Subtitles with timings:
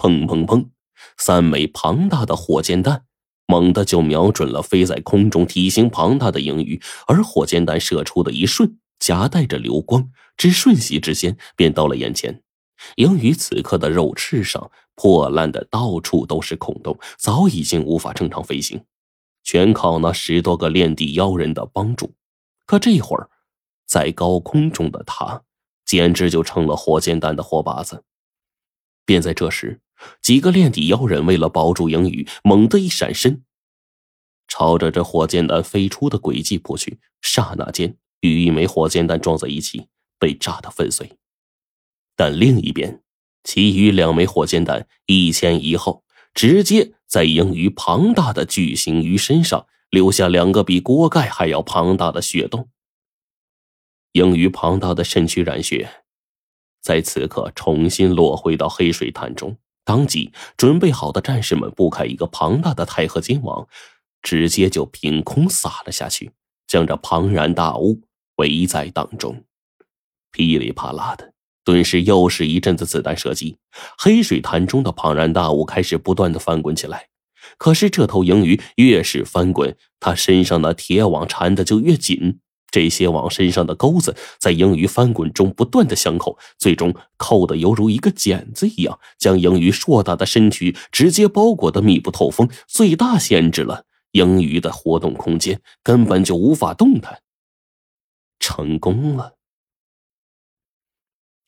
[0.00, 0.66] 砰砰砰，
[1.18, 3.04] 三枚庞大的火箭弹
[3.46, 12.42] 猛地就瞄准了飞在空中、体型庞大的鹰鱼，而火箭弹射出的一瞬，夹带着流光，只瞬息之间便到了眼前。
[12.96, 18.82] 鹰鱼此刻的肉翅上破烂的到处都是孔洞，早已经无法正常飞行，
[19.44, 22.14] 全靠那十多个炼地妖人的帮助。
[22.64, 23.28] 可这会儿，
[23.86, 25.42] 在高空中的他，
[25.84, 28.02] 简直就成了火箭弹的活靶子。
[29.04, 29.80] 便在这时，
[30.22, 33.42] 几个炼底妖人为了保住鹰鱼，猛地一闪身，
[34.48, 36.98] 朝着这火箭弹飞出的轨迹扑去。
[37.22, 41.18] 刹那间，与一枚火箭弹撞在一起，被炸得粉碎。
[42.16, 43.02] 但另一边，
[43.44, 52.68] 其余两枚火箭弹一前一后，直接在鹰鱼庞大的巨型鱼身上留下两个比锅盖还要庞大的血洞。
[54.12, 56.04] 鹰鱼庞大的身躯染血，
[56.80, 59.56] 在此刻重新落回到黑水潭中。
[59.90, 63.66] 当即准备好的战士们布开一个庞大的钛合金网，
[64.22, 66.30] 直接就凭空撒了下去，
[66.68, 68.00] 将这庞然大物
[68.36, 69.42] 围在当中。
[70.30, 71.32] 噼里啪啦的。
[71.64, 73.58] 顿时又是一阵子子弹射击，
[73.98, 77.08] 黑水潭中的庞然大物开始不断的翻滚起来。
[77.58, 82.38] 可是这头鹰鱼越是翻滚，它身上的铁网缠的就越紧。
[82.70, 97.20] 这些网身上的钩子在鹰鱼翻滚中不断的相扣，最终扣的犹如一个茧子一样，将鹰鱼硕大的身躯直接包裹的密不透风，最大限制了鹰鱼的活动空间，根本就无法动弹。
[98.38, 99.36] 成功了。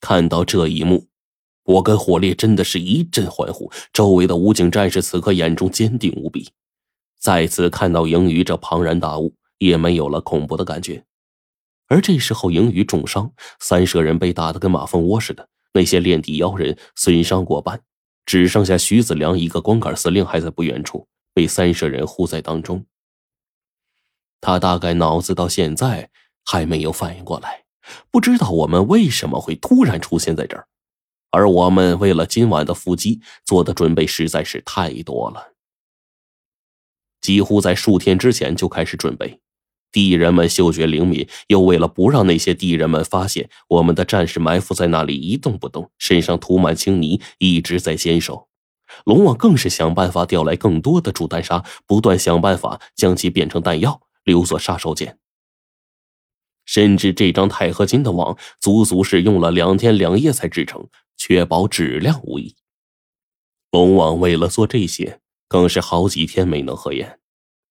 [0.00, 1.06] 看到这一幕，
[1.62, 3.70] 我跟火烈真的是一阵欢呼。
[3.92, 6.50] 周围的武警战士此刻眼中坚定无比，
[7.18, 11.04] 再次看到鹰鱼这庞然大物，也没有了恐怖的感觉。
[11.92, 17.82] 而这时候，盈余重伤，三舍人被打得跟马蜂窝似的，那些炼地妖人损伤过半，
[18.24, 22.86] 只剩下徐子良一个光杆司令还在不远处，被三舍人护在当中。
[24.40, 26.08] 他大概脑子到现在
[26.46, 27.64] 还没有反应过来。
[28.10, 30.66] 不知道我们为什么会突然出现在这儿，
[31.30, 35.52] 而我们为了今晚的伏击做的准备实在是太多了，
[37.20, 39.42] 几乎在数天之前就开始准备。
[39.92, 48.48] 地人们嗅觉灵敏，又为了不让那些地人们发现我们的战士埋伏在那里一动不动，身上涂满青泥，一直在坚守。
[49.04, 55.14] 龙王更是想办法调来更多的主弹沙，不断想办法将其变成弹药，留作杀手锏。
[56.64, 62.54] 甚至这张钛合金的网，足足是用了两天两夜才制成，确保质量无疑。
[63.70, 67.18] 龙王为了做这些，更是好几天没能合眼。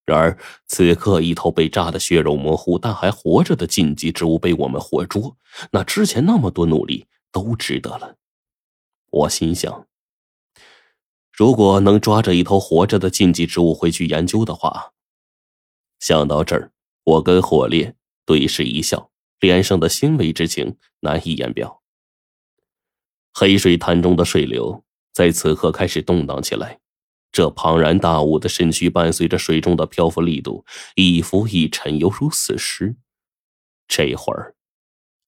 [0.04, 0.36] 然而
[0.66, 5.36] 此刻，一头被炸得血肉模糊但还活着的禁忌之物被我们活捉，
[5.70, 8.16] 那之前那么多努力都值得了。
[9.10, 9.86] 我心想，
[11.32, 14.92] 如果能抓着一头活着的禁忌之物回去研究的话，
[16.00, 16.72] 想到这儿，
[17.04, 17.94] 我跟火烈。
[18.24, 19.10] 对视一笑，
[19.40, 21.82] 脸上的欣慰之情难以言表。
[23.34, 26.78] 黑水潭中的水流在此刻开始动荡起来，
[27.32, 32.96] 这庞然大物的身躯伴随着水中的漂浮力度，一浮一沉，犹如死尸。
[33.88, 34.54] 这会儿，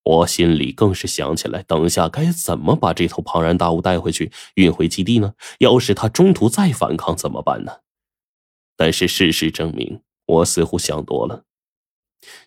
[0.03, 5.35] 我心里更是想起来，等下该怎么把这头庞然大物带回去，运回基地呢？
[5.61, 7.79] 要是他中途再反抗怎么办呢？
[8.77, 11.45] 但是事实证明，我似乎想多了。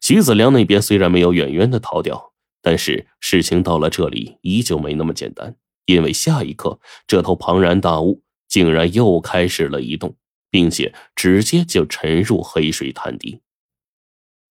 [0.01, 8.21] 徐子良那边虽然没有远远的逃掉，但是事情到了这里依旧没那么简单，因为下一刻，这头庞然大物
[8.57, 10.15] 竟然又开始了移动，
[10.49, 13.39] 并且直接就沉入黑水潭底。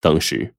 [0.00, 0.54] 当时，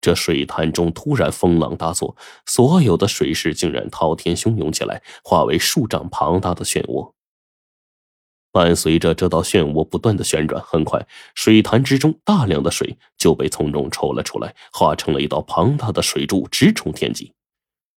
[0.00, 2.16] 这水潭中突然风浪大作，
[2.46, 7.12] 所有的水势竟然滔天汹涌起来，化为数丈庞大的漩涡。
[8.50, 17.34] 伴随着这道漩涡不断的旋转，很快水潭之中大量的水就被从中抽了出来，化成了一道庞大的水柱，直冲天际。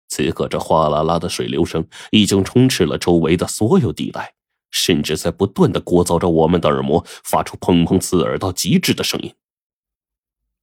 [0.07, 4.33] 此刻，这哗啦啦的水流声已经充斥了周围的所有地带，
[4.71, 9.33] 甚至在不断的聒噪着我们的耳膜，发出砰砰刺耳到极致的声音。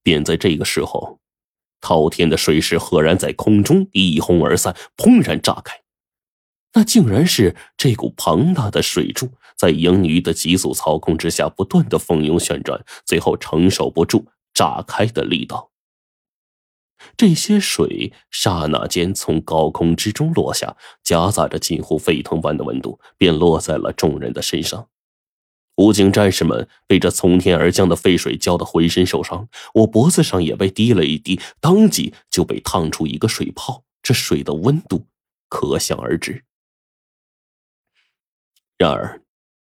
[0.03, 1.19] 便在这个时候，
[1.81, 5.83] 滔天的水势赫然在空中一哄而散，砰然炸开。
[6.75, 15.71] 那竟然是这股庞大的水柱，在鹰鱼的急速操控之下，不断的蜂拥旋转，最后承受不住炸开的力道。
[17.17, 24.89] 这些水刹那间从高空之中落下，夹杂着近乎沸腾般的温度，便落在了众人的身上。
[25.77, 33.85] 武警战士们被这从天而降的沸水浇得浑身受伤，我脖子上也被滴了一滴，当即就被烫出一个水泡。
[34.03, 35.05] 这水的温度
[35.49, 36.45] 可想而知。
[38.79, 39.21] 然而，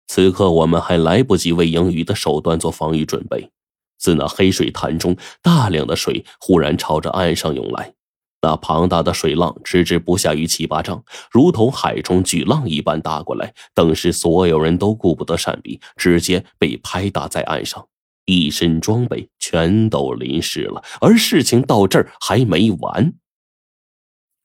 [0.08, 3.52] 此刻我们还来不及为盈余的手段做防御准备，
[4.00, 7.94] 自那黑水潭中，大量的水忽然朝着岸上涌来。
[8.42, 13.54] 那庞大的水浪，直至不下于七八丈，如同海中巨浪一般打过来。
[13.74, 17.86] 当时所有人都顾不得闪避，直接被拍打在岸上，
[18.24, 20.82] 一身装备全都淋湿了。
[21.02, 23.14] 而事情到这儿还没完，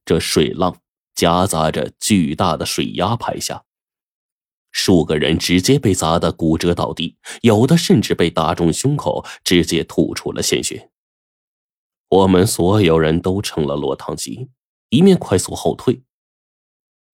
[0.04, 0.76] 这水浪
[1.14, 3.62] 夹杂着巨大的水压拍下，
[4.74, 10.90] 数个人直接被砸得骨折倒地，有的甚至被打中胸口，直接吐出了鲜血。
[12.10, 14.50] 我们所有人都成了落汤鸡，
[14.90, 16.02] 一面快速后退。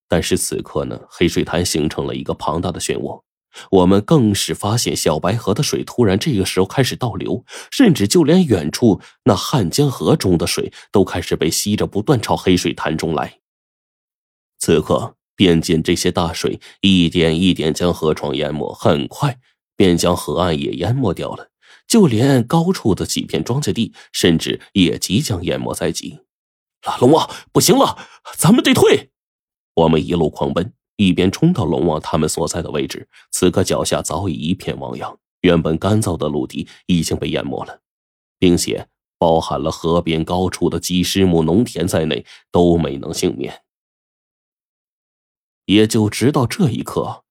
[0.08, 3.22] 但是此刻呢，黑水潭形成了一个庞大的漩涡，
[3.70, 13.38] 我们更是发现小白河的水突然这个时候开始倒流，甚至就连远处那汉江河中的水都开始被吸着不断朝黑水潭中来。
[14.58, 19.38] 此刻，便见这些大水一点一点将河床淹没，很快
[19.74, 21.48] 便将河岸也淹没掉了。
[21.88, 26.18] 就连高处的几片庄稼地，甚至也即将淹没在即。
[26.86, 27.96] 老龙王，不行了，
[28.36, 29.12] 咱们得退！
[29.76, 33.08] 我们一路狂奔，一边冲到龙王他们所在的位置。
[33.30, 37.80] 此刻脚下早已一片汪洋，原本干燥的陆地已经被淹没了，
[38.38, 38.86] 并且
[39.16, 43.62] 包含了河边高处的几十亩农田在内，都没能幸免。
[45.70, 47.22] 也就直到这一刻，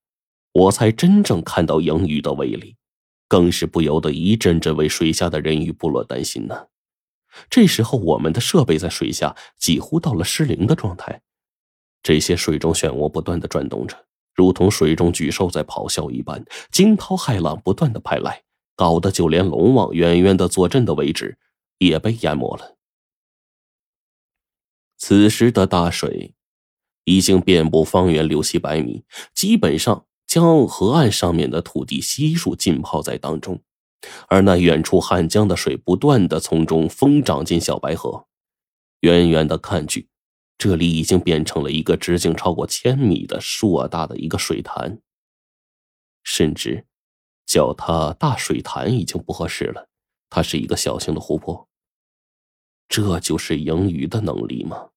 [0.52, 2.76] 我才真正看到盈余的威力。
[3.28, 6.68] 更是不由得一阵阵为水下的人鱼部落担心呢。
[7.50, 11.20] 这时候，我们的设备在水下几乎到了失灵的状态，
[12.02, 16.42] 这些水中漩涡不断的转动着，如同水中巨兽在咆哮一般，
[16.72, 18.42] 惊涛骇浪不断的拍来，
[18.74, 21.38] 搞得就连龙王远远的坐镇的位置
[21.76, 22.78] 也被淹没了。
[24.96, 26.34] 此时的大水
[27.10, 29.04] 已经遍布方圆六七百米，
[29.34, 30.06] 基本上。
[30.30, 33.60] 将河岸上面的土地悉数浸泡在当中，
[34.28, 38.28] 而那远处汉江的水不断的从中疯长进小白河。
[39.00, 40.08] 远远的看去，
[40.56, 45.00] 这里已经变成了一个直径超过千米的硕大的一个水潭，
[46.22, 46.86] 甚至
[47.44, 49.88] 叫它大水潭已经不合适了，
[50.28, 51.68] 它是一个小型的湖泊。
[52.88, 54.90] 这就是盈余的能力吗？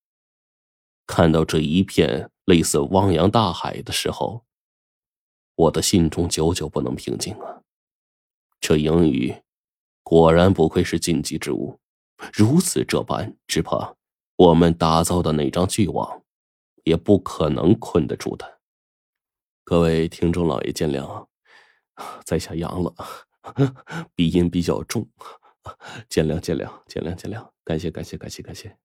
[1.05, 4.45] 看到这一片类似汪洋大海的时候。
[5.55, 7.61] 我的心中久久不能平静啊！
[8.59, 9.43] 这英语
[10.01, 11.79] 果然不愧是禁忌之物，
[12.33, 13.95] 如此这般，只怕
[14.35, 16.23] 我们打造的那张巨网
[16.85, 18.61] 也不可能困得住的。
[19.63, 21.27] 各位听众老爷见谅，
[22.25, 22.95] 在下阳了，
[24.15, 25.07] 鼻音比较重，
[26.09, 28.75] 见谅见谅见谅见谅，感谢感谢感谢感谢。